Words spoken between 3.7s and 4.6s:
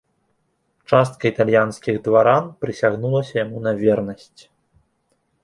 вернасць.